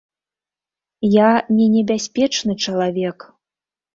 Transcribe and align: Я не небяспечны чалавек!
Я 1.15 1.27
не 1.59 1.67
небяспечны 1.75 2.53
чалавек! 2.65 3.17